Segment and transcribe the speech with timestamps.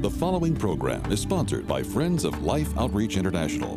[0.00, 3.74] The following program is sponsored by Friends of Life Outreach International.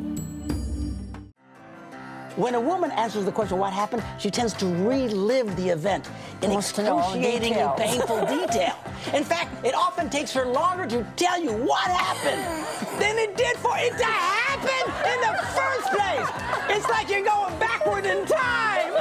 [2.35, 6.11] When a woman answers the question, what happened, she tends to relive the event
[6.43, 8.75] in Wants to know all the excruciatingly painful detail.
[9.15, 12.67] In fact, it often takes her longer to tell you what happened
[13.01, 16.29] than it did for it to happen in the first place.
[16.69, 18.93] It's like you're going backward in time.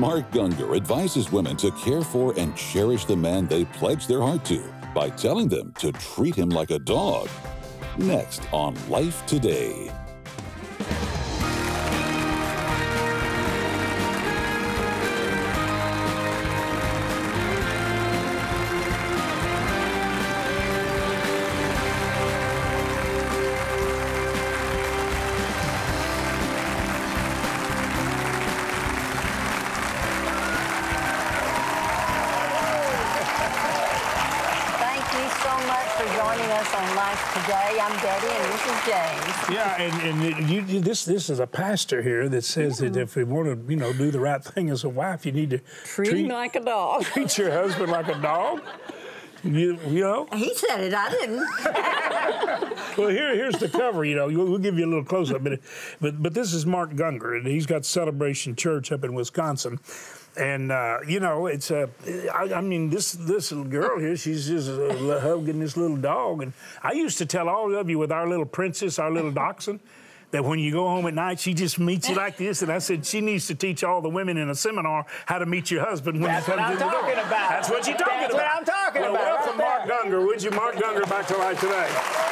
[0.00, 4.46] Mark Gungor advises women to care for and cherish the man they pledge their heart
[4.46, 7.28] to by telling them to treat him like a dog.
[7.98, 9.90] Next on Life Today.
[36.70, 37.78] Joining on Life Today.
[37.80, 39.50] I'm Betty, and this is James.
[39.50, 43.16] Yeah, and, and you, you, this this is a pastor here that says that if
[43.16, 45.60] we want to, you know, do the right thing as a wife, you need to
[45.84, 47.02] Treat him like a dog.
[47.04, 48.62] treat your husband like a dog.
[49.44, 50.26] You, you know.
[50.32, 52.74] He said it, I didn't.
[52.96, 54.04] Well, here here's the cover.
[54.04, 55.60] You know, we'll, we'll give you a little close up, but
[56.00, 59.78] but but this is Mark Gungor, and he's got Celebration Church up in Wisconsin.
[60.38, 61.90] And uh, you know, it's a.
[62.32, 66.42] I, I mean, this this little girl here, she's just uh, hugging this little dog.
[66.42, 69.80] And I used to tell all of you with our little princess, our little dachshund,
[70.30, 72.62] that when you go home at night, she just meets you like this.
[72.62, 75.46] And I said she needs to teach all the women in a seminar how to
[75.46, 77.00] meet your husband when That's you what come I'm to the door.
[77.00, 77.48] talking about.
[77.50, 78.46] That's what you're talking That's about.
[78.46, 80.24] what I'm talking well, about, Welcome, right Mark Gungor.
[80.24, 82.27] Would you, Mark Gungor, back to life today?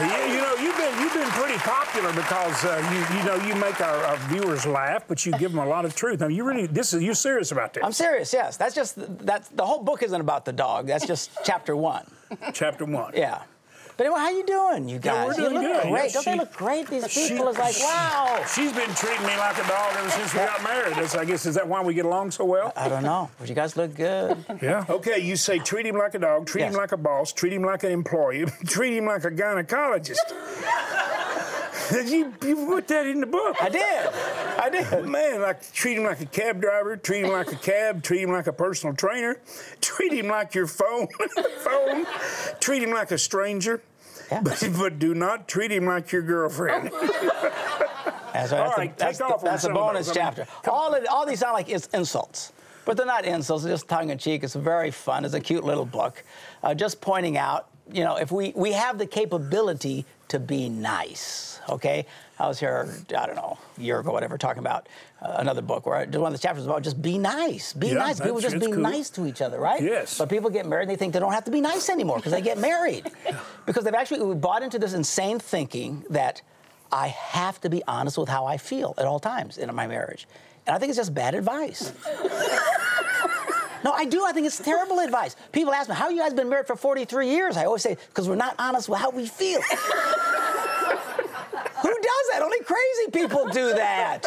[0.00, 3.54] You, you know, you've been you've been pretty popular because uh, you you know you
[3.60, 6.20] make our, our viewers laugh, but you give them a lot of truth.
[6.20, 7.84] I mean, you really this is you're serious about this.
[7.84, 8.56] I'm serious, yes.
[8.56, 10.88] That's just, that's, the whole book isn't about the dog.
[10.88, 12.04] That's just chapter one.
[12.52, 13.12] Chapter one.
[13.14, 13.42] Yeah.
[13.96, 15.14] But anyway, how you doing, you guys?
[15.14, 15.90] Yeah, we're you doing look good.
[15.92, 16.04] great.
[16.06, 16.88] Yeah, Don't she- they look great?
[16.88, 18.44] These she- people is like, wow.
[18.52, 20.96] She's been treating me like a dog ever since we got married.
[20.96, 22.72] That's, I guess is that why we get along so well?
[22.76, 24.36] I don't know, but you guys look good.
[24.62, 24.84] Yeah.
[24.88, 27.62] Okay, you say treat him like a dog, treat him like a boss, treat him
[27.62, 30.18] like an employee, treat him like a gynecologist.
[32.06, 33.56] you, you put that in the book.
[33.60, 34.06] I did.
[34.58, 35.06] I did.
[35.08, 38.30] Man, like treat him like a cab driver, treat him like a cab, treat him
[38.32, 39.40] like a personal trainer,
[39.80, 41.08] treat him like your phone,
[41.58, 42.06] phone,
[42.60, 43.82] treat him like a stranger,
[44.30, 44.40] Yeah.
[44.42, 46.90] but, but do not treat him like your girlfriend.
[48.34, 50.16] That's, All that's, right, the, that's, take the- that's a bonus those.
[50.16, 50.46] I mean, chapter.
[50.68, 52.52] all, it, all these sound like it's insults,
[52.84, 53.62] but they're not insults.
[53.62, 54.42] They're just tongue in cheek.
[54.42, 55.24] It's very fun.
[55.24, 56.24] It's a cute little book,
[56.64, 61.60] uh, just pointing out, you know, if we we have the capability to be nice.
[61.68, 62.04] Okay,
[62.38, 64.86] I was here, I don't know, a year ago, whatever, talking about
[65.22, 67.94] uh, another book where I- one of the chapters about just be nice, be Yeah,
[67.94, 68.20] nice.
[68.20, 68.76] People just be cool.
[68.76, 69.82] nice to each other, right?
[69.82, 70.18] Yes.
[70.18, 72.32] But people get married and they think they don't have to be nice anymore because
[72.32, 73.10] they get married.
[73.66, 76.42] because they've actually bought into this insane thinking that
[76.92, 80.28] I have to be honest with how I feel at all times in my marriage.
[80.66, 81.92] And I think it's just bad advice.
[83.84, 84.24] no, I do.
[84.24, 85.36] I think it's terrible advice.
[85.52, 87.56] People ask me, how you guys been married for 43 years?
[87.56, 89.60] I always say, because we're not honest with how we feel.
[91.84, 92.40] Who does that?
[92.42, 94.24] Only crazy people do that.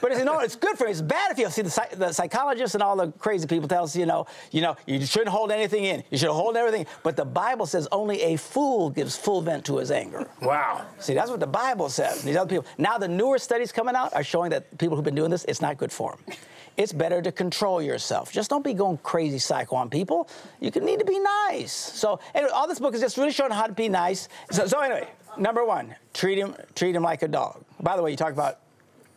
[0.00, 0.92] But you know, it's good for you.
[0.92, 3.96] It's bad if you see the, the psychologists and all the crazy people tell us,
[3.96, 6.04] you know, you know, you shouldn't hold anything in.
[6.10, 6.86] You should hold everything.
[7.02, 10.28] But the Bible says only a fool gives full vent to his anger.
[10.42, 10.86] wow.
[11.00, 12.22] See, that's what the Bible says.
[12.22, 12.66] These other people.
[12.78, 15.60] Now, the newer studies coming out are showing that people who've been doing this, it's
[15.60, 16.36] not good for them.
[16.76, 18.32] It's better to control yourself.
[18.32, 20.28] Just don't be going crazy psycho on people.
[20.60, 21.72] You can need to be nice.
[21.72, 24.28] So, anyway, all this book is just really showing how to be nice.
[24.50, 25.08] So, so anyway,
[25.38, 27.62] number one, treat him, treat him like a dog.
[27.80, 28.58] By the way, you talk about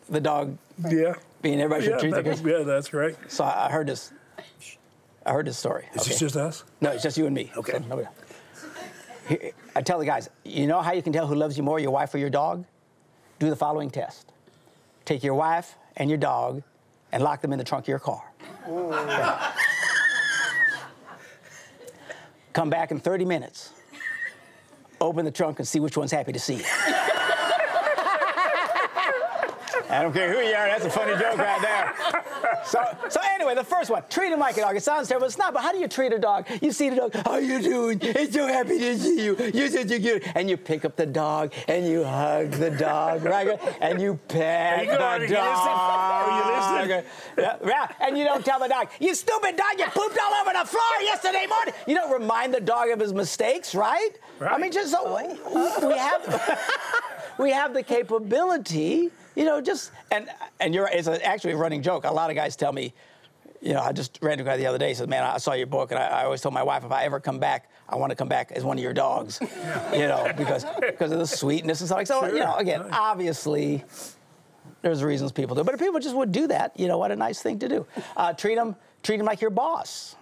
[0.08, 0.56] the dog
[0.88, 1.16] Yeah.
[1.42, 2.42] being everybody should Yeah, treat that- kids.
[2.42, 3.16] yeah, that's right.
[3.28, 4.12] So I I heard this.
[5.26, 5.86] I heard this story.
[5.96, 6.12] Is okay?
[6.12, 6.64] this just us?
[6.80, 7.52] No, it's just you and me.
[7.58, 7.74] Okay.
[7.74, 8.08] So oh, nobody-
[9.28, 11.80] Here- I tell the guys, you know how you can tell who loves you more,
[11.80, 12.64] your wife or your dog?
[13.40, 14.32] Do the following test.
[15.06, 16.64] Take your wife and your dog
[17.12, 18.24] and lock them in the trunk of your car.
[18.68, 19.38] Okay.
[22.54, 23.74] Come back in 30 minutes.
[25.00, 26.64] Open the trunk and see which one's happy to see you.
[29.90, 32.24] I don't care who you are, that's a funny joke right there.
[32.66, 34.76] So, so anyway, the first one, treat him like a dog.
[34.76, 36.46] It sounds terrible, it's not, but how do you treat a dog?
[36.62, 38.00] You see the dog, how you doing?
[38.02, 39.38] It's so happy to see you.
[39.54, 43.24] You're such a good, and you pick up the dog and you hug the dog,
[43.24, 43.58] right?
[43.82, 45.68] And you pet you the Are you dog.
[45.68, 47.06] Are you listening?
[47.38, 50.52] Yeah, yeah, and you don't tell the dog, you stupid dog, you pooped all over
[50.52, 51.74] the floor yesterday morning.
[51.86, 54.10] You don't remind the dog of his mistakes, right?
[54.40, 54.52] right.
[54.52, 55.16] I mean, just so
[55.88, 56.62] we have
[57.40, 60.28] we have the capability, you know, just and
[60.60, 62.06] and you're it's a, actually a running joke.
[62.06, 62.92] A lot of guys tell me,
[63.62, 64.90] you know, I just ran to a guy the other day.
[64.90, 66.92] He said, "Man, I saw your book, and I, I always told my wife if
[66.92, 69.40] I ever come back, I want to come back as one of your dogs,
[69.94, 72.26] you know, because because of the sweetness and stuff like so.
[72.26, 73.86] You know, again, obviously,
[74.82, 77.16] there's reasons people do, but if people just would do that, you know, what a
[77.16, 77.86] nice thing to do.
[78.16, 80.16] Uh, treat them treat them like your boss.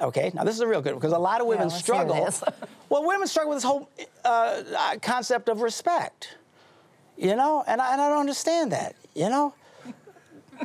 [0.00, 2.28] Okay, now this is a real good one because a lot of women let's struggle.
[2.88, 3.90] well, women struggle with this whole
[4.24, 6.36] uh, uh, concept of respect,
[7.22, 9.54] you know, and I, and I don't understand that, you know.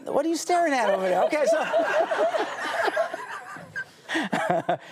[0.06, 1.24] What are you staring at over there?
[1.26, 1.66] Okay, so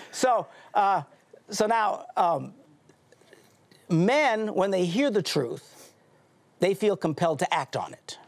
[0.11, 1.01] so uh,
[1.49, 2.53] so now um,
[3.89, 5.91] men, when they hear the truth,
[6.59, 8.19] they feel compelled to act on it.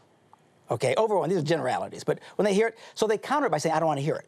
[0.70, 3.58] Okay, overall, these are generalities, but when they hear it, so they counter it by
[3.58, 4.26] saying, "I don't want to hear it."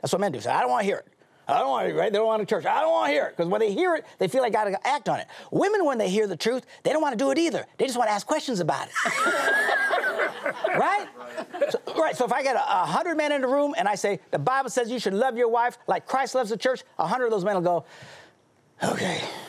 [0.00, 0.40] That's what men do.
[0.40, 1.06] Say, "I don't want to hear it."
[1.48, 2.12] I don't want to, right?
[2.12, 2.66] They don't want to church.
[2.66, 3.36] I don't want to hear it.
[3.36, 5.26] Because when they hear it, they feel like got to act on it.
[5.50, 7.64] Women, when they hear the truth, they don't want to do it either.
[7.78, 8.92] They just want to ask questions about it.
[10.76, 11.06] right?
[11.70, 12.14] So, right.
[12.14, 14.38] So if I get a, a hundred men in the room and I say the
[14.38, 17.30] Bible says you should love your wife like Christ loves the church, a hundred of
[17.30, 17.84] those men will go,
[18.84, 19.22] okay.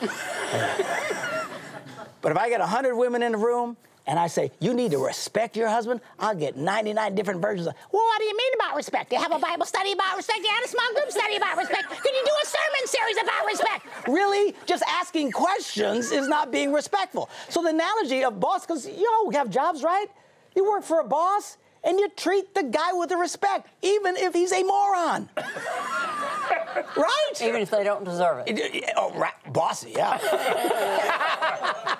[2.22, 3.76] but if I get a hundred women in the room
[4.10, 7.74] and I say you need to respect your husband, I'll get 99 different versions of.
[7.92, 9.12] Well, what do you mean about respect?
[9.12, 10.40] You have a Bible study about respect.
[10.40, 11.88] You have a small group study about respect.
[11.88, 14.08] Could you do a sermon series about respect?
[14.08, 17.30] Really, just asking questions is not being respectful.
[17.48, 20.08] So the analogy of boss, because you all have jobs, right?
[20.56, 24.34] You work for a boss and you treat the guy with the respect, even if
[24.34, 25.28] he's a moron.
[25.36, 27.40] right?
[27.42, 28.84] Even if they don't deserve it.
[28.96, 29.32] Oh, right.
[29.52, 30.18] Bossy, yeah.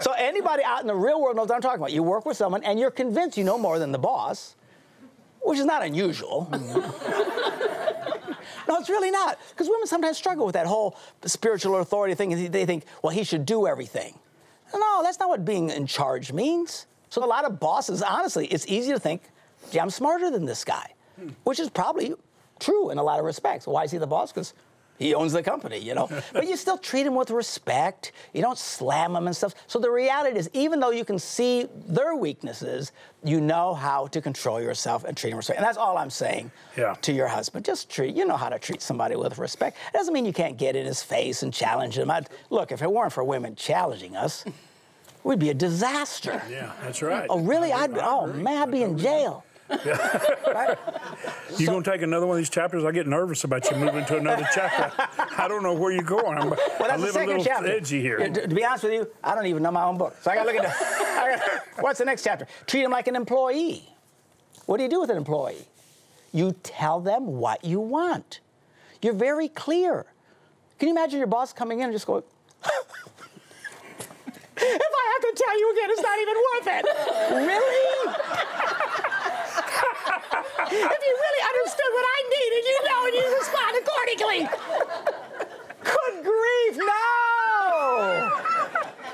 [0.00, 1.92] so anybody out in the real world knows what I'm talking about.
[1.92, 4.56] You work with someone and you're convinced you know more than the boss,
[5.40, 6.48] which is not unusual.
[6.52, 6.92] no,
[8.78, 9.38] it's really not.
[9.50, 12.50] Because women sometimes struggle with that whole spiritual authority thing.
[12.50, 14.18] They think, well, he should do everything.
[14.74, 16.86] No, that's not what being in charge means.
[17.16, 19.22] So a lot of bosses, honestly, it's easy to think,
[19.70, 20.92] gee, I'm smarter than this guy,
[21.44, 22.12] which is probably
[22.60, 23.66] true in a lot of respects.
[23.66, 24.32] Why is he the boss?
[24.32, 24.52] Because
[24.98, 26.10] he owns the company, you know.
[26.34, 28.12] but you still treat him with respect.
[28.34, 29.54] You don't slam him and stuff.
[29.66, 32.92] So the reality is, even though you can see their weaknesses,
[33.24, 35.58] you know how to control yourself and treat him with respect.
[35.60, 36.96] And that's all I'm saying Yeah.
[37.00, 37.64] to your husband.
[37.64, 39.78] Just treat, you know how to treat somebody with respect.
[39.88, 42.10] It doesn't mean you can't get in his face and challenge him.
[42.10, 44.44] I'd, look, if it weren't for women challenging us,
[45.24, 46.42] we'd be a disaster.
[46.50, 47.26] Yeah, that's right.
[47.30, 47.72] Oh, really?
[47.72, 47.84] I.
[47.84, 49.44] I oh, man, I'd be in jail.
[49.68, 50.76] right?
[51.58, 52.84] You gonna take another one of these chapters?
[52.84, 55.08] I get nervous about you moving to another chapter.
[55.38, 56.36] I don't know where you're going.
[56.38, 57.66] I'm, Well, I that's the live a little chapter.
[57.68, 58.20] edgy here.
[58.20, 60.16] Yeah, to, to be honest with you, I don't even know my own book.
[60.20, 61.62] So I gotta look at the.
[61.82, 62.46] What's the next chapter?
[62.66, 63.88] Treat him like an employee.
[64.66, 65.64] What do you do with an employee?
[66.32, 68.40] You tell them what you want.
[69.00, 70.04] You're very clear.
[70.78, 72.22] Can you imagine your boss coming in and just going,
[74.56, 76.84] If I have to tell you again, it's not even worth it.
[77.46, 77.86] really?
[80.66, 84.40] if you really understood what I needed, you know, and you respond accordingly.
[85.84, 88.42] Good grief, no!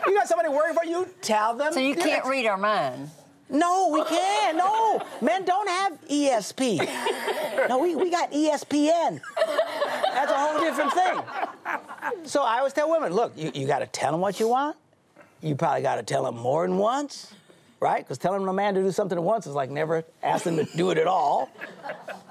[0.06, 1.72] You got somebody working for you, tell them.
[1.72, 3.10] So you can't that's- read our mind.
[3.50, 4.56] No, we can't.
[4.56, 5.02] No.
[5.20, 7.68] Men don't have ESP.
[7.68, 9.20] No, we, we got ESPN.
[9.36, 11.20] That's a whole different thing.
[12.24, 14.76] So I always tell women look, you, you got to tell them what you want.
[15.42, 17.34] You probably got to tell him more than once,
[17.80, 17.98] right?
[18.04, 20.90] Because telling a man to do something once is like never ask them to do
[20.90, 21.50] it at all.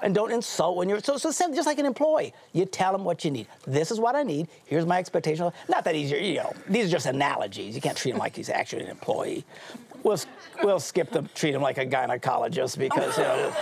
[0.02, 2.32] And don't insult when you're so so just like an employee.
[2.52, 3.46] You tell him what you need.
[3.66, 4.48] This is what I need.
[4.64, 5.52] Here's my expectation.
[5.68, 7.74] Not that your, you know, these are just analogies.
[7.74, 9.44] You can't treat him like he's actually an employee.
[10.02, 10.18] We'll
[10.62, 13.56] we'll skip the treat him like a gynecologist because you know,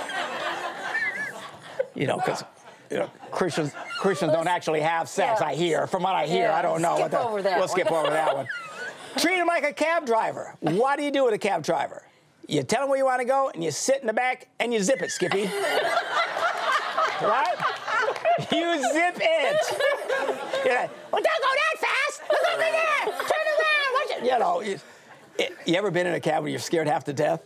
[1.95, 2.45] you know, because
[2.91, 5.41] you know, Christians Christians don't actually have sex.
[5.41, 5.49] Yeah.
[5.49, 6.45] I hear from what I hear.
[6.45, 6.95] Yeah, I don't know.
[6.95, 7.69] skip what the, over that we'll one.
[7.69, 8.49] skip over that one.
[9.19, 10.55] Treat him like a cab driver.
[10.61, 12.03] What do you do with a cab driver?
[12.49, 14.73] You tell him where you want to go, and you sit in the back and
[14.73, 15.45] you zip it, Skippy.
[17.23, 17.55] right?
[18.51, 19.57] You zip it.
[20.65, 22.23] You're like, well, don't go that fast.
[22.31, 23.05] Look over there.
[23.05, 23.95] Turn around.
[23.95, 24.25] Watch it.
[24.25, 24.79] You know, you,
[25.39, 27.43] eh, you ever been in a cab where you're scared half to death?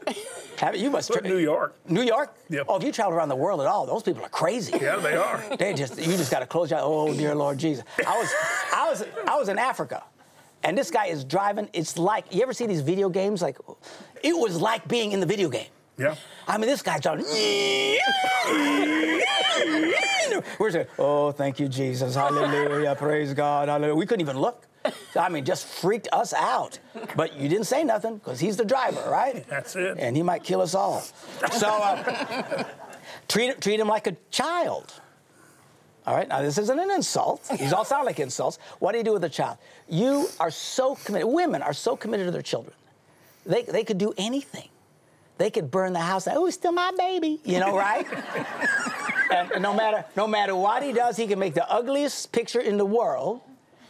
[0.58, 1.10] Have you must.
[1.12, 1.76] But New York.
[1.88, 2.34] New York?
[2.48, 2.66] Yep.
[2.68, 4.72] Oh, if you travel around the world at all, those people are crazy.
[4.80, 5.42] Yeah, they are.
[5.58, 6.84] They just you just got to close your eyes.
[6.86, 7.84] Oh dear Lord Jesus.
[8.06, 8.32] I was
[8.72, 10.04] I was I was in Africa,
[10.64, 11.68] and this guy is driving.
[11.72, 13.42] It's like you ever see these video games?
[13.42, 13.58] Like
[14.22, 15.68] it was like being in the video game.
[15.96, 16.16] Yeah.
[16.48, 17.24] I mean, this guy's driving.
[20.58, 22.16] We're saying, oh, thank you, Jesus.
[22.16, 22.94] Hallelujah.
[22.98, 23.68] Praise God.
[23.68, 23.94] Hallelujah.
[23.94, 24.66] We couldn't even look.
[25.16, 26.78] I mean, just freaked us out.
[27.14, 29.46] But you didn't say nothing because he's the driver, right?
[29.48, 29.96] That's it.
[29.98, 31.02] And he might kill us all.
[31.52, 32.64] So uh,
[33.28, 35.00] treat, treat him like a child.
[36.06, 37.48] All right, now this isn't an insult.
[37.58, 38.58] These all sound like insults.
[38.78, 39.56] What do you do with a child?
[39.88, 42.74] You are so committed, women are so committed to their children.
[43.46, 44.68] They, they could do anything.
[45.38, 46.36] They could burn the house down.
[46.36, 48.06] Oh, it's still my baby, you know, right?
[49.32, 52.60] and, and no matter no matter what he does, he can make the ugliest picture
[52.60, 53.40] in the world,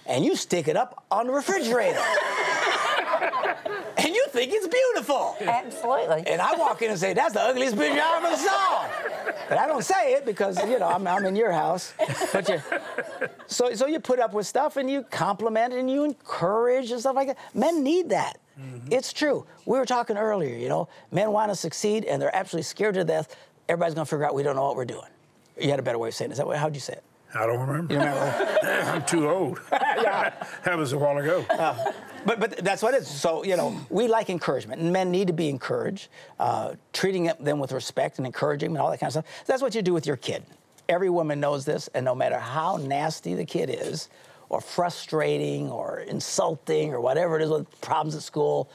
[0.07, 2.01] and you stick it up on the refrigerator.
[4.35, 5.37] and think it's beautiful.
[5.41, 6.27] Absolutely.
[6.27, 8.89] And I walk in and say, that's the ugliest picture I ever saw.
[9.49, 11.95] But I don't say it because, you know, I'm, I'm in your house.
[12.33, 12.63] But you,
[13.47, 17.17] so, so you put up with stuff and you compliment and you encourage and stuff
[17.17, 17.39] like that.
[17.55, 18.39] Men need that.
[18.59, 18.93] Mm-hmm.
[18.93, 19.47] It's true.
[19.67, 23.05] We were talking earlier, you know, men want to succeed and they're absolutely scared to
[23.05, 23.37] death.
[23.69, 25.09] Everybody's going to figure out we don't know what we're doing.
[25.61, 26.33] You had a better way of saying it.
[26.33, 27.05] Is that what, how'd you say it?
[27.35, 27.95] I don't remember.
[27.95, 28.59] You remember?
[28.63, 29.61] I'm too old.
[29.71, 31.45] that was a while ago.
[32.27, 33.09] But but that's what it is.
[33.09, 37.59] So you know, we like encouragement, and men need to be encouraged, uh, treating them
[37.59, 39.47] with respect and encouraging them and all that kind of stuff.
[39.47, 40.45] That's what you do with your kid.
[40.89, 44.09] Every woman knows this, and no matter how nasty the kid is,
[44.49, 48.71] or frustrating, or insulting, or whatever it is with problems at school,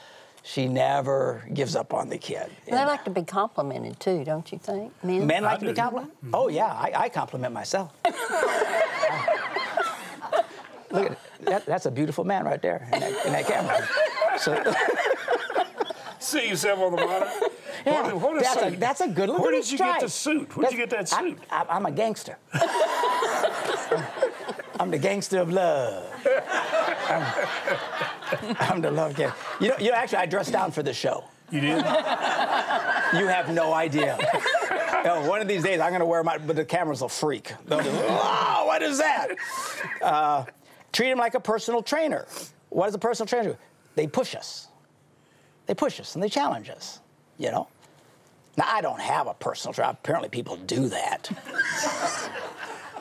[0.49, 2.49] she never gives up on the kid.
[2.65, 4.91] They like to be complimented too, don't you think?
[5.03, 5.27] Men.
[5.27, 5.81] Men like I to be do.
[5.81, 6.15] complimented?
[6.33, 7.91] Oh yeah, I, I compliment myself.
[10.91, 11.17] Look at it.
[11.41, 13.87] That, that's a beautiful man right there in that, in that camera.
[14.39, 14.73] So,
[16.19, 17.31] See yourself on the monitor.
[17.85, 20.01] Yeah, What, what a that's, a, that's a good look Where did his you get
[20.01, 20.53] the suit?
[20.57, 21.37] Where'd you get that I- suit?
[21.49, 22.37] I, I'm a gangster.
[24.77, 26.03] I'm the gangster of love.
[27.07, 27.23] I'm,
[28.59, 29.39] I'm the love gangster.
[29.59, 31.23] You know, you know, actually, I dressed down for the show.
[31.51, 31.77] You did?
[31.77, 34.17] You have no idea.
[34.97, 37.09] You know, one of these days, I'm going to wear my, but the cameras will
[37.09, 37.53] freak.
[37.65, 39.29] They'll just, wow, what is that?
[40.01, 40.45] Uh,
[40.91, 42.27] treat him like a personal trainer.
[42.69, 43.57] What does a personal trainer do?
[43.95, 44.67] They push us.
[45.65, 46.99] They push us and they challenge us,
[47.37, 47.67] you know?
[48.57, 49.91] Now, I don't have a personal trainer.
[49.91, 51.29] Apparently, people do that.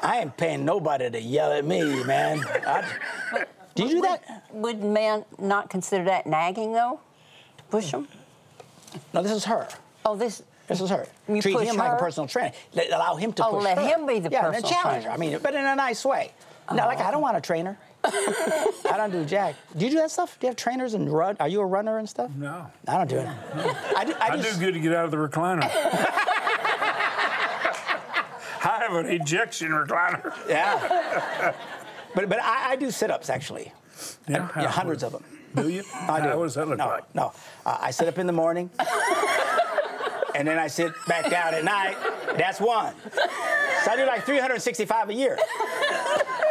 [0.02, 2.44] I ain't paying nobody to yell at me, man.
[2.66, 2.84] I,
[3.78, 4.44] do you do that?
[4.52, 7.00] Would men not consider that nagging though?
[7.58, 8.08] To push them?
[9.14, 9.68] No, this is her.
[10.04, 10.42] Oh, this.
[10.66, 11.06] This is her.
[11.28, 12.52] You Treat push him like a personal trainer.
[12.74, 13.84] Let, allow him to Oh, push let her.
[13.86, 15.08] him be the yeah, personal and challenge trainer.
[15.08, 15.14] her.
[15.14, 16.32] I mean, but in a nice way.
[16.70, 17.78] No, like I don't want a trainer.
[18.04, 19.54] I don't do jack.
[19.76, 20.38] Do you do that stuff?
[20.38, 21.36] Do you have trainers and run?
[21.40, 22.30] Are you a runner and stuff?
[22.36, 22.66] No.
[22.86, 23.28] I don't do it.
[23.96, 24.12] I do.
[24.20, 24.42] I, I do.
[24.42, 25.62] do good to get out of the recliner.
[28.60, 30.32] I have an ejection recliner.
[30.48, 31.54] Yeah.
[32.18, 33.72] but but I, I do sit-ups actually.
[34.26, 35.22] Yeah, Yeah, hundreds of them.
[35.54, 35.84] Do you?
[35.94, 36.36] I do.
[36.36, 37.14] What does that look no, like?
[37.14, 37.32] No,
[37.64, 38.70] uh, I sit up in the morning,
[40.34, 41.96] and then I sit back down at night.
[42.36, 42.94] That's one.
[43.84, 45.38] So I do like 365 a year.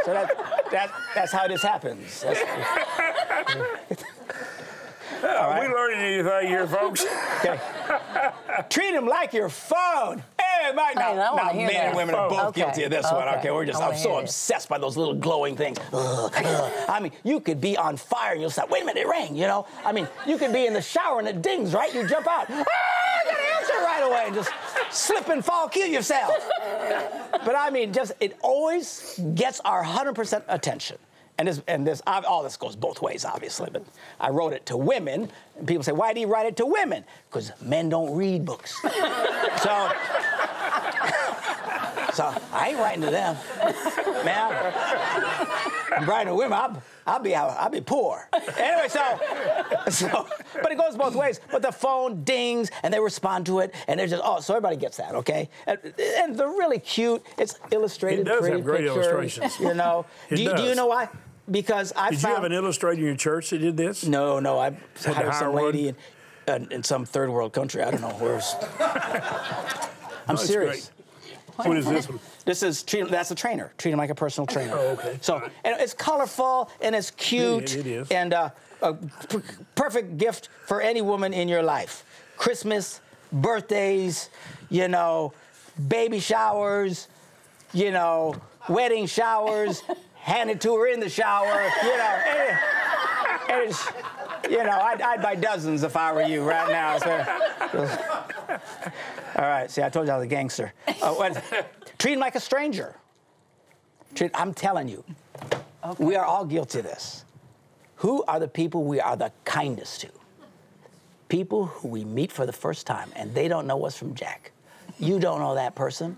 [0.06, 0.32] So that,
[0.72, 2.22] that that's how this happens.
[2.22, 2.44] That's-
[5.24, 7.06] Are we learning anything here, folks?
[7.40, 7.60] okay.
[8.70, 10.24] Treat them like your phone.
[10.68, 10.96] Hey, Mike.
[10.96, 11.74] Now, now men that.
[11.76, 13.28] and women are both Okay, guilty of this one.
[13.28, 13.38] okay.
[13.38, 13.82] Okay, we're just.
[13.82, 15.78] I'm so obsessed by those little glowing things.
[15.94, 16.72] Ugh, ugh.
[16.90, 19.36] I mean, you could be on fire and you'll say, "Wait a minute, it rang."
[19.36, 19.66] You know.
[19.86, 21.94] I mean, you could be in the shower and it dings, right?
[21.94, 22.48] You jump out.
[22.50, 24.52] Ah, I got to answer right away and just
[24.92, 26.34] slip and fall, kill yourself.
[27.46, 30.98] But I mean, just it always gets our 100% attention.
[31.40, 33.70] And this, and this, all this goes both ways, obviously.
[33.72, 33.84] But
[34.20, 37.04] I wrote it to women, and people say, "Why do you write it to women?"
[37.30, 38.82] Because men don't read books.
[39.62, 39.92] so,
[42.18, 43.38] so I ain't writing to them,
[44.26, 44.74] man.
[45.96, 46.54] I'm writing to women.
[46.54, 47.56] I'll, I'll be out.
[47.60, 48.28] I'll be poor.
[48.58, 49.20] Anyway, so,
[49.88, 51.40] so, but it goes both ways.
[51.52, 54.78] But the phone dings, and they respond to it, and they're just oh, so everybody
[54.78, 55.48] gets that, okay?
[55.68, 57.24] And, and they're really cute.
[57.38, 58.22] It's illustrated.
[58.22, 59.60] It does pretty have great pictures, illustrations.
[59.60, 60.06] You know.
[60.30, 61.10] It do, you, do you know why?
[61.50, 64.06] Because I Did you have an illustrator in your church that did this?
[64.06, 64.58] no, no.
[64.58, 64.72] I
[65.06, 65.96] had hired some lady in,
[66.48, 67.84] in, in some third world country.
[67.84, 68.56] I don't know where's.
[70.28, 70.92] I'm it's serious.
[71.58, 72.20] What is this one?
[72.46, 73.72] This is treat, that's a trainer.
[73.78, 74.74] Treat him like a personal trainer.
[74.76, 75.18] Oh, okay.
[75.22, 78.12] So and it's colorful and it's cute it is.
[78.12, 78.50] and uh,
[78.82, 79.40] a p-
[79.76, 82.04] perfect gift for any woman in your life.
[82.38, 84.30] Christmas, birthdays,
[84.70, 85.34] you know,
[85.88, 87.08] baby showers,
[87.74, 88.36] you know,
[88.70, 89.82] wedding showers.
[90.28, 91.72] hand it to her in the shower.
[91.84, 92.60] You know, and
[93.50, 93.88] and it's,
[94.50, 96.98] you know, I'd, I'd buy dozens if I were you right now.
[96.98, 97.26] So-
[99.36, 100.74] all right, see, I told you I was a gangster.
[101.02, 101.44] Oh, what,
[101.98, 102.96] treat him like a stranger.
[104.16, 105.04] Treat, I'm telling you,
[105.98, 107.26] we are all guilty of this.
[107.98, 110.10] Who are the people we are the kindest to?
[111.30, 114.52] People who we meet for the first time and they don't know us from Jack.
[115.00, 116.16] You don't know that person.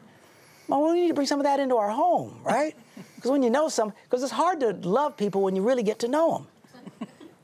[0.67, 2.75] Well, we need to bring some of that into our home, right?
[3.15, 5.97] Because when you know some, because it's hard to love people when you really get
[5.99, 6.47] to know them.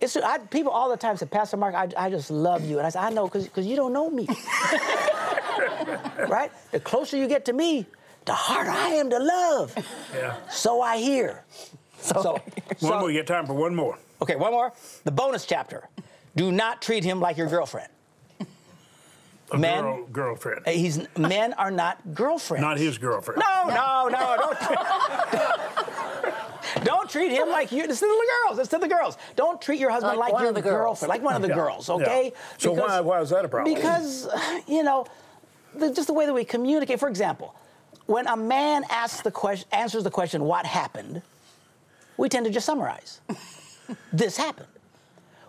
[0.05, 2.77] It's, I, people all the time say, Pastor Mark, I, I just love you.
[2.77, 4.27] And I say, I know, because you don't know me.
[6.29, 6.51] right?
[6.71, 7.87] The closer you get to me,
[8.25, 9.75] the harder I am to love.
[10.13, 10.35] Yeah.
[10.51, 11.43] So I hear.
[11.97, 13.09] So, so, One more.
[13.09, 13.97] You got time for one more.
[14.21, 14.73] okay, one more.
[15.05, 15.89] The bonus chapter.
[16.35, 17.89] Do not treat him like your girlfriend.
[19.51, 20.67] A Men- girl, girlfriend.
[20.67, 22.61] He's men are not girlfriends.
[22.61, 23.39] Not his girlfriend.
[23.41, 25.84] No, no, no, don't.
[26.83, 27.87] Don't treat him like you.
[27.87, 28.59] This is to the girls.
[28.59, 29.17] It's to the girls.
[29.35, 30.99] Don't treat your husband Like like, one your of the girls.
[30.99, 31.87] girlfriend, like one of the Yeah, girls.
[31.87, 31.95] yeah.
[31.95, 32.33] Okay.
[32.57, 33.73] So why- why is that a problem?
[33.73, 34.27] Because
[34.67, 35.05] you know,
[35.73, 36.99] the, just the way that we communicate.
[36.99, 37.55] For example,
[38.05, 41.21] when a man asks the question, answers the question, "What happened?"
[42.17, 43.19] we tend to just summarize.
[44.13, 44.67] this happened.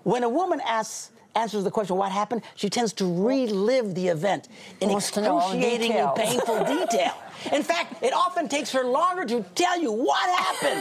[0.02, 4.48] When a woman asks, answers the question, "What happened?" she tends to relive the event
[4.80, 7.14] in Wants to know all the excruciating and painful detail.
[7.52, 10.80] In fact, it often takes her longer to tell you what happened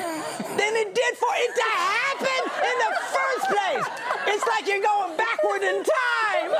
[0.57, 3.85] than it did for it to happen in the first place.
[4.27, 6.51] It's like you're going backward in time.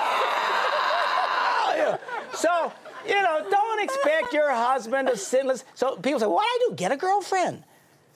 [2.36, 2.72] So,
[3.08, 5.46] you know, don't expect your husband to sit.
[5.74, 6.76] So people say, what do I do?
[6.76, 7.64] Get a girlfriend.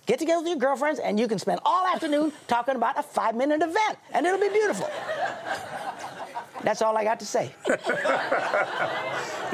[0.10, 3.36] Get together with your girlfriends, and you can spend all afternoon talking about a five
[3.36, 4.90] minute event, and it'll be beautiful.
[6.64, 7.54] That's all I got to say.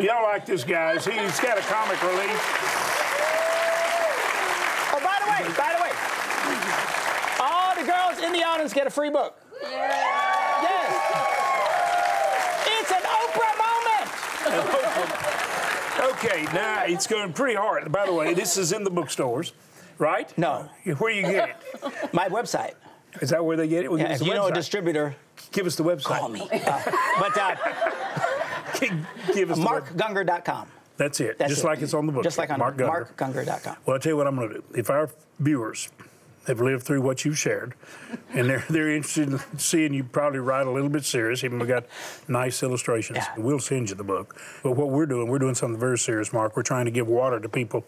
[0.02, 0.94] Y'all like this guy.
[0.94, 2.40] He's got a comic relief.
[4.94, 5.92] Oh, by the way, by the way,
[7.42, 9.38] all the girls in the audience get a free book.
[9.62, 10.88] Yes.
[12.80, 13.58] It's an Oprah
[15.04, 15.22] moment.
[15.98, 17.92] Okay, now it's going pretty hard.
[17.92, 19.54] By the way, this is in the bookstores,
[19.98, 20.36] right?
[20.38, 20.70] No.
[20.98, 22.14] Where you get it?
[22.14, 22.74] My website.
[23.22, 23.90] Is that where they get it?
[23.90, 24.56] Well, give Yeah, us if the you know a website.
[24.56, 25.16] distributor,
[25.52, 26.04] Give us the website.
[26.20, 26.42] call me.
[26.52, 26.82] Uh,
[27.20, 27.56] but uh,
[29.34, 30.68] Give us the web- markgungor.com.
[30.98, 31.38] That's it.
[31.38, 31.68] That's Just it.
[31.68, 32.24] like it's on the book.
[32.24, 33.14] Just like on Mark Gungor.
[33.16, 33.76] markgungor.com.
[33.86, 34.64] Well, I'll tell you what I'm going to do.
[34.76, 35.10] If our
[35.40, 35.90] viewers
[36.48, 37.74] have lived through what you've shared,
[38.34, 41.66] and they're they're interested in seeing you probably write a little bit serious, even we
[41.68, 41.86] got
[42.28, 43.28] nice illustrations, Yeah.
[43.38, 44.40] we'll send you the book.
[44.62, 46.56] But what we're doing, we're doing something very serious, Mark.
[46.56, 47.84] We're trying to give water to people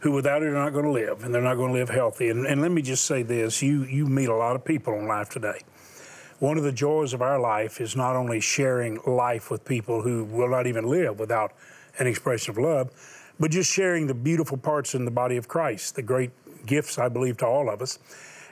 [0.00, 2.28] who without it are not going to live, and they're not going to live healthy.
[2.28, 5.06] And, and let me just say this: you you meet a lot of people in
[5.06, 5.60] life today.
[6.38, 10.24] One of the joys of our life is not only sharing life with people who
[10.24, 11.52] will not even live without
[11.98, 12.90] an expression of love,
[13.40, 16.30] but just sharing the beautiful parts in the body of Christ, the great
[16.64, 17.98] gifts, I believe, to all of us,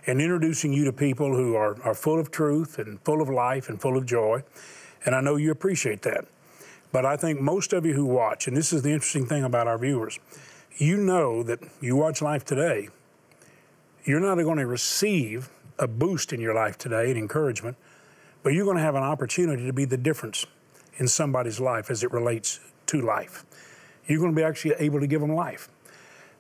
[0.07, 3.69] and introducing you to people who are, are full of truth and full of life
[3.69, 4.43] and full of joy.
[5.05, 6.25] And I know you appreciate that.
[6.91, 9.69] But I think most of you who watch, and this is the interesting thing about
[9.69, 10.19] our viewers,
[10.77, 12.89] you know that you watch life today,
[14.05, 17.77] you're not going to receive a boost in your life today, an encouragement,
[18.43, 20.47] but you're going to have an opportunity to be the difference
[20.99, 23.45] in somebody's life as it relates to life.
[24.07, 25.69] You're going to be actually able to give them life.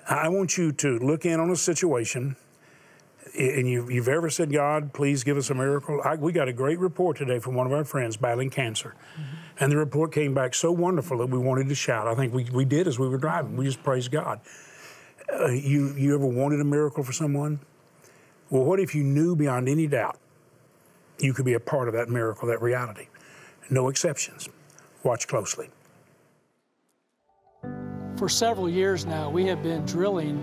[0.09, 2.37] I want you to look in on a situation,
[3.37, 6.01] and you, you've ever said, God, please give us a miracle.
[6.05, 8.95] I, we got a great report today from one of our friends battling cancer.
[9.61, 12.07] And the report came back so wonderful that we wanted to shout.
[12.07, 13.57] I think we, we did as we were driving.
[13.57, 14.41] We just praised God.
[15.33, 17.61] Uh, you, you ever wanted a miracle for someone?
[18.51, 20.19] Well, what if you knew beyond any doubt
[21.19, 23.09] you could be a part of that miracle, that reality?
[23.71, 24.49] No exceptions.
[25.03, 25.69] Watch closely.
[28.17, 30.41] For several years now, we have been drilling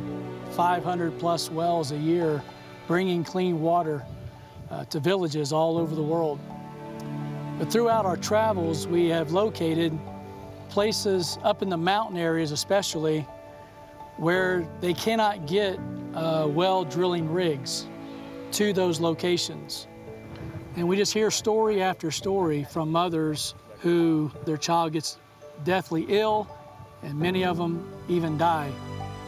[0.51, 2.43] 500 plus wells a year,
[2.87, 4.05] bringing clean water
[4.69, 6.39] uh, to villages all over the world.
[7.59, 9.97] But throughout our travels, we have located
[10.69, 13.21] places up in the mountain areas, especially,
[14.17, 15.79] where they cannot get
[16.13, 17.87] uh, well drilling rigs
[18.53, 19.87] to those locations.
[20.75, 25.17] And we just hear story after story from mothers who their child gets
[25.63, 26.47] deathly ill,
[27.03, 28.71] and many of them even die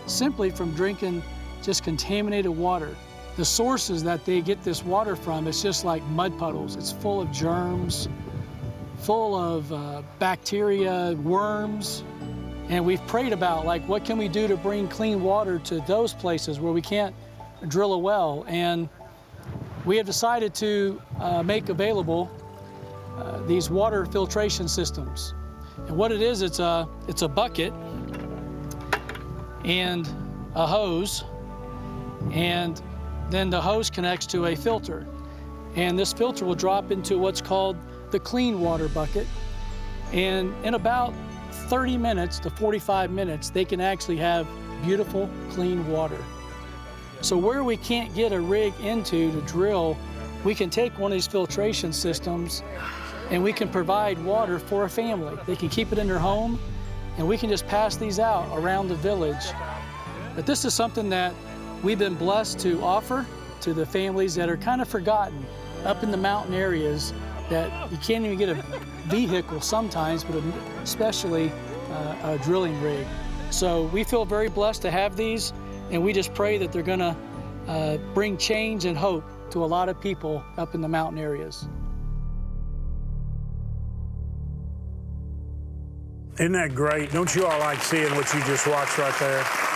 [0.07, 1.23] simply from drinking
[1.61, 2.95] just contaminated water.
[3.37, 6.77] The sources that they get this water from, it's just like mud puddles.
[6.77, 8.07] It's full of germs,
[8.99, 12.03] full of uh, bacteria, worms.
[12.69, 16.13] And we've prayed about, like, what can we do to bring clean water to those
[16.13, 17.13] places where we can't
[17.67, 18.45] drill a well?
[18.47, 18.87] And
[19.83, 22.31] we have decided to uh, make available
[23.17, 25.33] uh, these water filtration systems.
[25.87, 27.73] And what it is, it's a, it's a bucket
[29.65, 30.07] and
[30.55, 31.25] a hose,
[32.31, 32.81] and
[33.29, 35.05] then the hose connects to a filter.
[35.75, 37.77] And this filter will drop into what's called
[38.11, 39.27] the clean water bucket.
[40.13, 41.13] And in about
[41.51, 44.47] 30 minutes to 45 minutes, they can actually have
[44.83, 46.23] beautiful, clean water.
[47.21, 49.97] So where we can't get a rig into to drill,
[50.43, 52.61] we can take one of these filtration systems
[53.31, 55.35] and we can provide water for a family.
[55.47, 56.59] They can keep it in their home
[57.17, 59.43] and we can just pass these out around the village.
[60.35, 61.33] But this is something that
[61.85, 63.23] we've been blessed to offer
[63.61, 65.45] to the families that are kind of forgotten
[65.85, 67.13] up in the mountain areas
[67.47, 68.55] that you can't even get a
[69.05, 70.43] vehicle sometimes, but
[70.81, 71.51] especially
[71.91, 73.05] uh, a drilling rig.
[73.51, 75.53] So we feel very blessed to have these,
[75.91, 77.15] and we just pray that they're going to
[77.67, 81.67] uh, bring change and hope to a lot of people up in the mountain areas.
[86.39, 87.11] Isn't that great?
[87.11, 89.74] Don't you all like seeing what you just watched right there?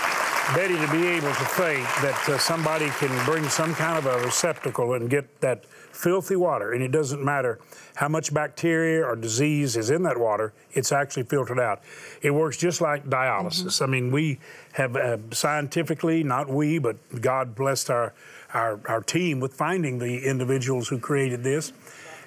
[0.55, 4.25] Betty, to be able to think that uh, somebody can bring some kind of a
[4.25, 7.59] receptacle and get that filthy water, and it doesn't matter
[7.95, 11.83] how much bacteria or disease is in that water, it's actually filtered out.
[12.21, 13.63] It works just like dialysis.
[13.63, 13.83] Mm-hmm.
[13.83, 14.39] I mean, we
[14.71, 18.13] have uh, scientifically, not we, but God blessed our,
[18.53, 21.73] our, our team with finding the individuals who created this.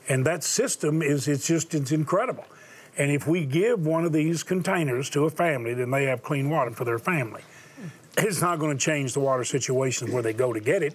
[0.08, 2.44] And that system is, it's just, it's incredible.
[2.98, 6.50] And if we give one of these containers to a family, then they have clean
[6.50, 7.42] water for their family.
[8.18, 10.94] It's not going to change the water situation where they go to get it.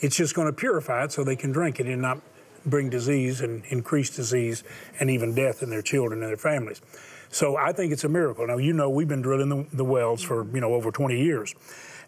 [0.00, 2.20] It's just going to purify it so they can drink it and not
[2.66, 4.62] bring disease and increase disease
[4.98, 6.82] and even death in their children and their families.
[7.30, 8.46] So I think it's a miracle.
[8.46, 11.54] Now, you know, we've been drilling the, the wells for, you know, over 20 years.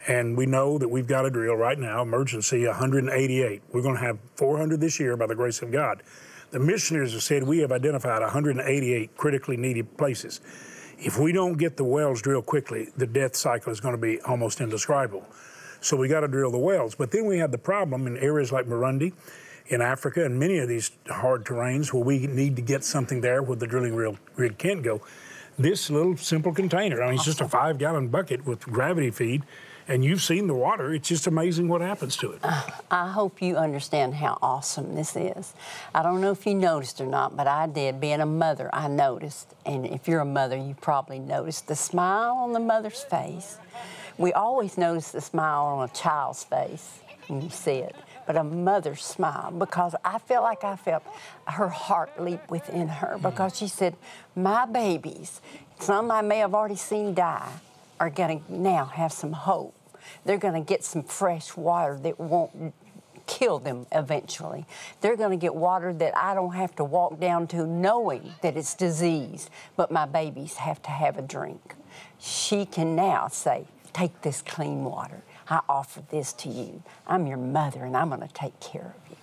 [0.09, 3.63] And we know that we've got a drill right now, emergency 188.
[3.73, 6.03] We're going to have 400 this year by the grace of God.
[6.51, 10.41] The missionaries have said we have identified 188 critically needed places.
[11.05, 14.21] If we don't get the wells drilled quickly, the death cycle is going to be
[14.21, 15.27] almost indescribable.
[15.81, 16.95] So we got to drill the wells.
[16.95, 19.13] But then we had the problem in areas like Burundi,
[19.67, 23.43] in Africa, and many of these hard terrains where we need to get something there
[23.43, 25.01] where the drilling rig can't go.
[25.59, 29.43] This little simple container, I mean, it's just a five gallon bucket with gravity feed
[29.89, 30.93] and you've seen the water.
[30.95, 32.41] It's just amazing what happens to it.
[32.43, 35.55] Uh, I hope you understand how awesome this is.
[35.95, 38.01] I don't know if you noticed or not, but I did.
[38.01, 39.55] Being a mother, I noticed.
[39.67, 43.59] And if you're a mother, you probably noticed the smile on the mother's face.
[44.19, 48.45] We always notice the smile on a child's face when you see it, but a
[48.45, 51.03] mother's smile because I feel like I felt
[51.47, 53.97] her heart leap within her because she said,
[54.37, 55.41] My babies,
[55.79, 57.53] some I may have already seen die
[58.03, 59.77] are going to now have some hope.
[60.25, 62.75] They're going to get some fresh water that won't
[63.29, 64.67] kill them eventually.
[65.01, 68.57] They're going to get water that I don't have to walk down to knowing that
[68.57, 71.77] it's disease, but my babies have to have a drink.
[72.19, 75.23] She can now say, Take this clean water.
[75.49, 76.83] I offer this to you.
[77.07, 79.17] I'm your mother and I'm going to take care of you.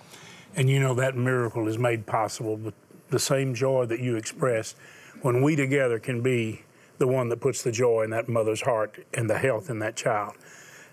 [0.54, 2.74] And you know, that miracle is made possible with
[3.10, 4.76] the same joy that you expressed
[5.22, 6.62] when we together can be
[7.00, 9.96] the one that puts the joy in that mother's heart and the health in that
[9.96, 10.34] child.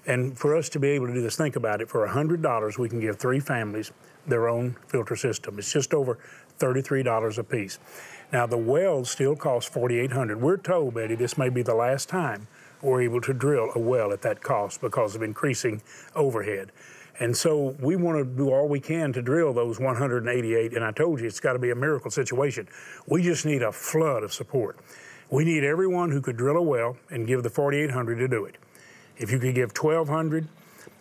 [0.08, 1.90] And for us to be able to do this, think about it.
[1.90, 3.92] For $100, we can give three families
[4.26, 5.60] their own filter system.
[5.60, 6.18] It's just over
[6.60, 7.78] $33 a piece.
[8.32, 10.40] Now, the wells still cost $4,800.
[10.40, 12.48] We're told, Betty, this may be the last time
[12.82, 15.82] we're able to drill a well at that cost because of increasing
[16.16, 16.72] overhead.
[17.20, 20.74] And so we want to do all we can to drill those 188.
[20.74, 22.70] And I told you, it's got to be a miracle situation.
[23.08, 24.78] We just need a flood of support.
[25.30, 28.56] We need everyone who could drill a well and give the 4,800 to do it.
[29.18, 30.48] If you could give 1,200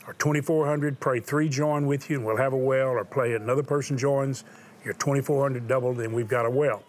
[0.07, 3.63] or 2,400, pray three join with you and we'll have a well, or play another
[3.63, 4.43] person joins,
[4.85, 6.83] your 2,400 doubled, and we've got a well.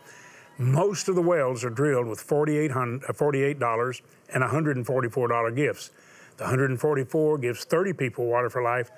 [0.57, 4.01] Most of the wells are drilled with $48 uh,
[4.33, 5.91] and $144 gifts.
[6.37, 8.89] The 144 gives 30 people water for life.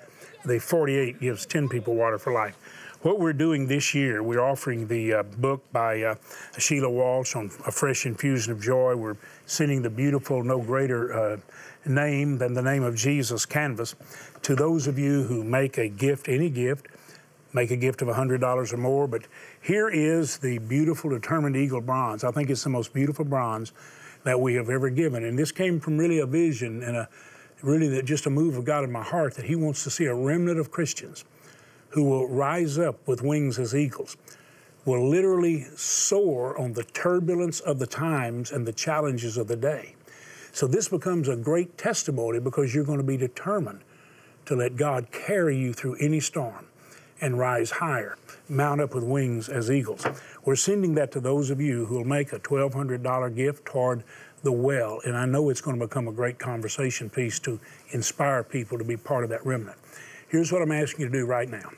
[0.46, 2.56] The 48 gives 10 people water for life.
[3.02, 6.16] What we're doing this year, we're offering the uh, book by uh,
[6.58, 8.94] Sheila Walsh on A Fresh Infusion of Joy.
[8.94, 11.36] We're sending the beautiful, no greater uh,
[11.86, 13.94] name than the name of Jesus canvas
[14.42, 16.88] to those of you who make a gift, any gift,
[17.54, 19.08] make a gift of $100 or more.
[19.08, 19.22] But
[19.62, 22.22] here is the beautiful Determined Eagle bronze.
[22.22, 23.72] I think it's the most beautiful bronze
[24.24, 25.24] that we have ever given.
[25.24, 27.08] And this came from really a vision and a
[27.62, 30.14] really just a move of God in my heart that He wants to see a
[30.14, 31.24] remnant of Christians
[31.90, 34.16] who will rise up with wings as eagles,
[34.84, 39.94] will literally soar on the turbulence of the times and the challenges of the day.
[40.52, 43.80] So this becomes a great testimony because you're going to be determined
[44.46, 46.66] to let God carry you through any storm
[47.20, 48.16] and rise higher,
[48.48, 50.06] mount up with wings as eagles.
[50.44, 54.02] We're sending that to those of you who will make a $1,200 gift toward
[54.42, 58.42] the well, and I know it's going to become a great conversation piece to inspire
[58.42, 59.76] people to be part of that remnant.
[60.30, 61.70] Here's what I'm asking you to do right now.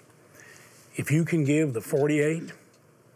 [0.97, 2.49] If you can give the 48,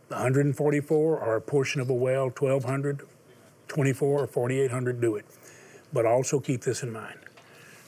[0.09, 3.03] the 144, or a portion of a well, 1200,
[3.69, 5.27] 24, or 4800, do it.
[5.93, 7.19] But also keep this in mind.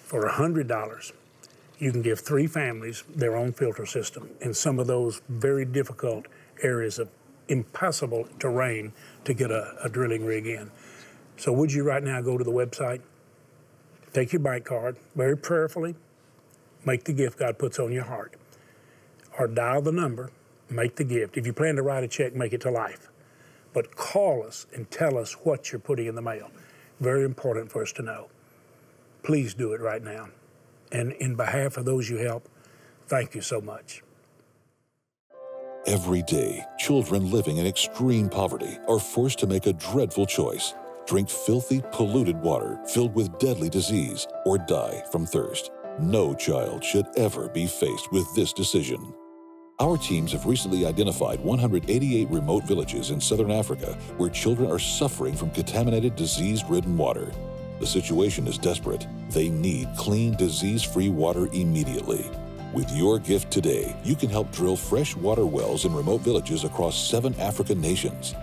[0.02, 1.12] For $100,
[1.78, 6.26] you can give three families their own filter system in some of those very difficult
[6.62, 7.08] areas of
[7.48, 8.92] impossible terrain
[9.24, 10.70] to get a, a drilling rig in.
[11.38, 13.00] So, would you right now go to the website,
[14.12, 15.94] take your bank card, very prayerfully,
[16.84, 18.34] make the gift God puts on your heart
[19.38, 20.30] or dial the number,
[20.68, 21.36] make the gift.
[21.36, 23.08] If you plan to write a check, make it to life.
[23.72, 26.50] But call us and tell us what you're putting in the mail.
[27.00, 28.28] Very important for us to know.
[29.22, 30.28] Please do it right now.
[30.90, 32.48] And in behalf of those you help,
[33.06, 34.02] thank you so much.
[35.86, 40.74] Every day, children living in extreme poverty are forced to make a dreadful choice
[41.08, 45.70] drink filthy, polluted water filled with deadly disease, or die from thirst.
[46.00, 49.12] No child should ever be faced with this decision.
[49.80, 55.34] Our teams have recently identified 188 remote villages in southern Africa where children are suffering
[55.34, 57.32] from contaminated, disease ridden water.
[57.80, 59.08] The situation is desperate.
[59.30, 62.30] They need clean, disease free water immediately.
[62.72, 66.96] With your gift today, you can help drill fresh water wells in remote villages across
[67.11, 68.37] seven African nations.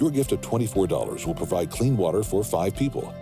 [0.00, 3.14] Your gift of $24 will provide clean water for five people.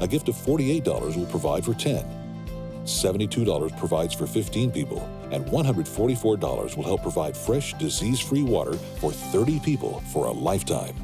[0.00, 2.21] A gift of $48 will provide for 10.
[2.84, 9.12] $72 provides for 15 people, and $144 will help provide fresh, disease free water for
[9.12, 10.94] 30 people for a lifetime.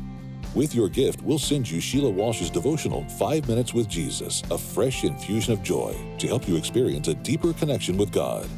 [0.54, 5.04] With your gift, we'll send you Sheila Walsh's devotional, Five Minutes with Jesus, a fresh
[5.04, 8.48] infusion of joy to help you experience a deeper connection with God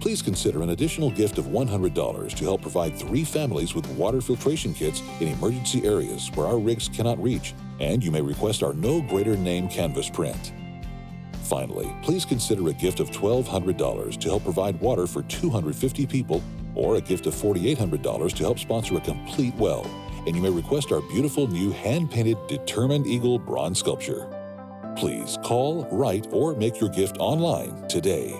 [0.00, 4.72] please consider an additional gift of $100 to help provide three families with water filtration
[4.72, 9.02] kits in emergency areas where our rigs cannot reach, and you may request our No
[9.02, 10.52] Greater Name canvas print.
[11.48, 16.42] Finally, please consider a gift of $1,200 to help provide water for 250 people,
[16.74, 19.86] or a gift of $4,800 to help sponsor a complete well,
[20.26, 24.28] and you may request our beautiful new hand painted Determined Eagle bronze sculpture.
[24.94, 28.38] Please call, write, or make your gift online today.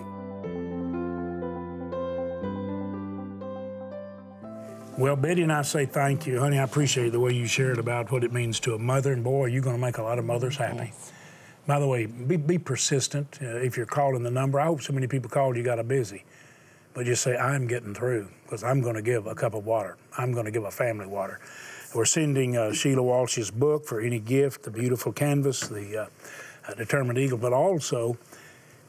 [4.99, 6.59] Well, Betty and I say thank you, honey.
[6.59, 9.47] I appreciate the way you shared about what it means to a mother, and boy,
[9.47, 10.93] you're going to make a lot of mothers happy.
[10.93, 11.13] Yes.
[11.69, 13.39] By the way, be, be persistent.
[13.43, 15.85] Uh, if you're calling the number, I hope so many people called you got a
[15.85, 16.25] busy.
[16.95, 19.99] But just say, I'm getting through because I'm going to give a cup of water.
[20.17, 21.41] I'm going to give a family water.
[21.95, 26.09] We're sending uh, Sheila Walsh's book for any gift, the beautiful canvas, the
[26.69, 28.17] uh, Determined Eagle, but also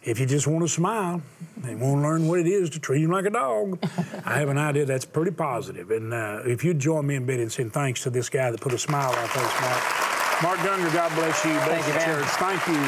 [0.01, 1.21] if you just want to smile
[1.63, 3.77] and want to learn what it is to treat him like a dog,
[4.25, 5.91] I have an idea that's pretty positive.
[5.91, 8.71] And uh, if you'd join me in bidding, saying thanks to this guy that put
[8.71, 10.18] a smile on face, Mark.
[10.41, 11.51] Mark Gungor, God bless you.
[11.67, 12.25] Thank you, Church.
[12.39, 12.81] Thank you.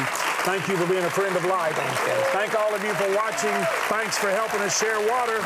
[0.48, 1.76] Thank you for being a friend of life.
[1.76, 2.00] Thanks,
[2.32, 3.52] Thank all of you for watching.
[3.92, 5.36] Thanks for helping us share water,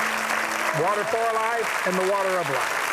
[0.80, 2.85] water for life, and the water of life.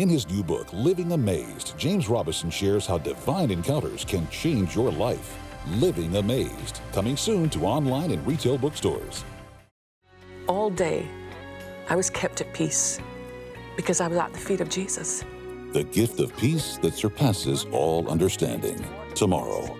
[0.00, 4.90] In his new book, Living Amazed, James Robison shares how divine encounters can change your
[4.90, 5.36] life.
[5.72, 9.26] Living Amazed, coming soon to online and retail bookstores.
[10.46, 11.06] All day,
[11.90, 12.98] I was kept at peace
[13.76, 15.22] because I was at the feet of Jesus.
[15.74, 18.82] The gift of peace that surpasses all understanding.
[19.14, 19.79] Tomorrow.